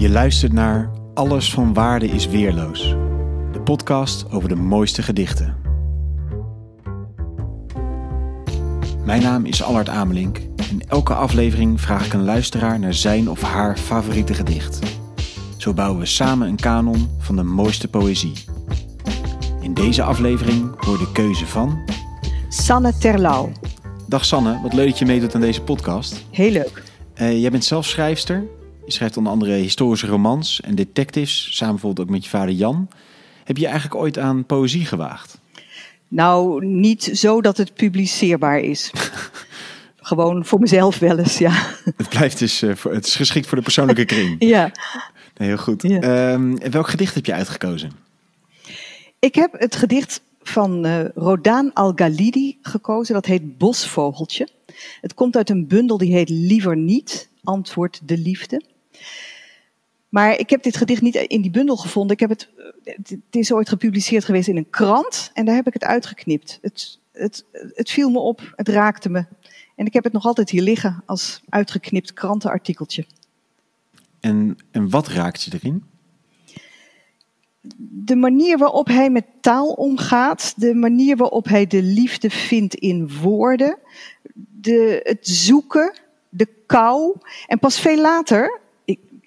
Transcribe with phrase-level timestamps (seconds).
[0.00, 2.88] Je luistert naar Alles van Waarde is Weerloos.
[3.52, 5.56] De podcast over de mooiste gedichten.
[9.04, 10.38] Mijn naam is Allard Amelink.
[10.70, 14.78] In elke aflevering vraag ik een luisteraar naar zijn of haar favoriete gedicht.
[15.56, 18.32] Zo bouwen we samen een kanon van de mooiste poëzie.
[19.60, 21.78] In deze aflevering hoor de keuze van...
[22.48, 23.52] Sanne Terlouw.
[24.06, 26.24] Dag Sanne, wat leuk dat je meedoet aan deze podcast.
[26.30, 26.82] Heel leuk.
[27.20, 28.58] Uh, jij bent zelf schrijfster.
[28.84, 32.88] Je schrijft onder andere historische romans en detectives, samen bijvoorbeeld ook met je vader Jan.
[33.44, 35.40] Heb je eigenlijk ooit aan poëzie gewaagd?
[36.08, 38.90] Nou, niet zo dat het publiceerbaar is.
[40.10, 41.52] Gewoon voor mezelf wel eens, ja.
[41.96, 44.36] Het blijft dus, uh, voor, het is geschikt voor de persoonlijke kring.
[44.54, 44.72] ja.
[45.36, 45.82] Nee, heel goed.
[45.82, 46.32] Ja.
[46.32, 47.90] Um, welk gedicht heb je uitgekozen?
[49.18, 53.14] Ik heb het gedicht van uh, Rodaan Al-Ghalidi gekozen.
[53.14, 54.48] Dat heet Bosvogeltje.
[55.00, 58.62] Het komt uit een bundel die heet Liever niet, antwoord de liefde.
[60.08, 62.12] Maar ik heb dit gedicht niet in die bundel gevonden.
[62.12, 62.50] Ik heb het,
[62.84, 66.58] het is ooit gepubliceerd geweest in een krant en daar heb ik het uitgeknipt.
[66.62, 69.24] Het, het, het viel me op, het raakte me.
[69.76, 73.06] En ik heb het nog altijd hier liggen als uitgeknipt krantenartikeltje.
[74.20, 75.84] En, en wat raakt je erin?
[77.78, 83.18] De manier waarop hij met taal omgaat, de manier waarop hij de liefde vindt in
[83.18, 83.78] woorden,
[84.60, 87.16] de, het zoeken, de kou.
[87.46, 88.59] En pas veel later,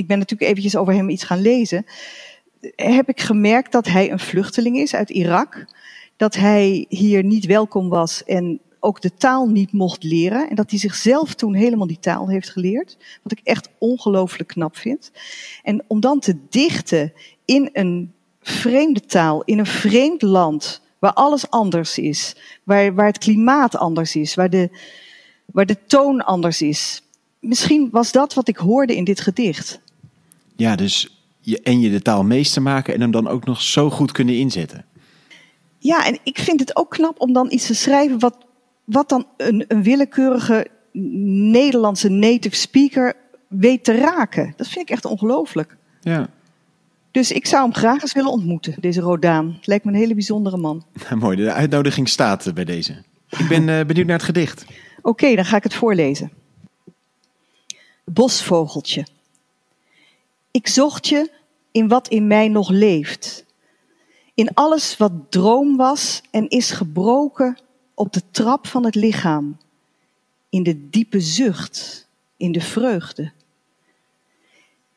[0.00, 1.86] ik, ben natuurlijk eventjes over hem iets gaan lezen,
[2.76, 5.64] heb ik gemerkt dat hij een vluchteling is uit Irak.
[6.16, 10.48] Dat hij hier niet welkom was en ook de taal niet mocht leren.
[10.48, 12.96] En dat hij zichzelf toen helemaal die taal heeft geleerd.
[13.22, 15.10] Wat ik echt ongelooflijk knap vind.
[15.62, 17.12] En om dan te dichten
[17.44, 23.18] in een vreemde taal, in een vreemd land, waar alles anders is, waar, waar het
[23.18, 24.70] klimaat anders is, waar de,
[25.46, 27.02] waar de toon anders is.
[27.40, 29.80] Misschien was dat wat ik hoorde in dit gedicht.
[30.60, 33.90] Ja, dus je, en je de taal meester maken en hem dan ook nog zo
[33.90, 34.84] goed kunnen inzetten.
[35.78, 38.36] Ja, en ik vind het ook knap om dan iets te schrijven wat,
[38.84, 40.66] wat dan een, een willekeurige
[41.52, 43.14] Nederlandse native speaker
[43.48, 44.52] weet te raken.
[44.56, 45.76] Dat vind ik echt ongelooflijk.
[46.00, 46.28] Ja.
[47.10, 49.52] Dus ik zou hem graag eens willen ontmoeten, deze Rodaan.
[49.56, 50.84] Het lijkt me een hele bijzondere man.
[51.18, 53.02] Mooi, de uitnodiging staat bij deze.
[53.28, 54.64] Ik ben uh, benieuwd naar het gedicht.
[54.98, 56.30] Oké, okay, dan ga ik het voorlezen.
[58.04, 59.06] Bosvogeltje.
[60.50, 61.30] Ik zocht je
[61.70, 63.44] in wat in mij nog leeft.
[64.34, 67.58] In alles wat droom was en is gebroken
[67.94, 69.58] op de trap van het lichaam.
[70.48, 73.32] In de diepe zucht, in de vreugde.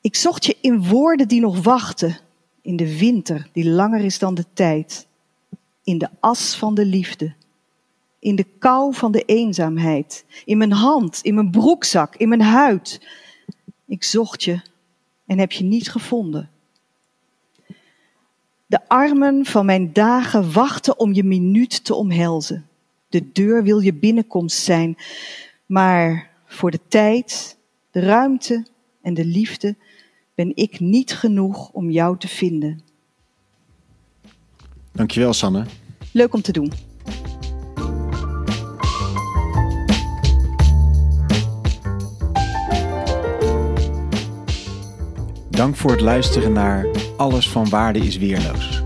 [0.01, 2.19] Ik zocht je in woorden die nog wachten,
[2.61, 5.07] in de winter die langer is dan de tijd,
[5.83, 7.33] in de as van de liefde,
[8.19, 13.07] in de kou van de eenzaamheid, in mijn hand, in mijn broekzak, in mijn huid.
[13.85, 14.61] Ik zocht je
[15.25, 16.49] en heb je niet gevonden.
[18.65, 22.67] De armen van mijn dagen wachten om je minuut te omhelzen.
[23.09, 24.97] De deur wil je binnenkomst zijn,
[25.65, 27.57] maar voor de tijd,
[27.91, 28.65] de ruimte
[29.01, 29.75] en de liefde
[30.35, 32.81] ben ik niet genoeg om jou te vinden.
[34.91, 35.65] Dankjewel, Sanne.
[36.11, 36.71] Leuk om te doen.
[45.63, 46.85] Dank voor het luisteren naar
[47.17, 48.83] Alles van Waarde is Weerloos.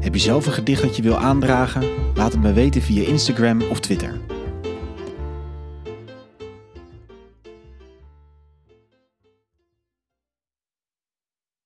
[0.00, 1.84] Heb je zelf een gedicht dat je wil aandragen?
[2.14, 4.20] Laat het me weten via Instagram of Twitter.